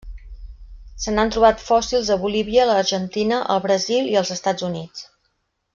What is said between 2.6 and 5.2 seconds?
l'Argentina, el Brasil i els Estats Units.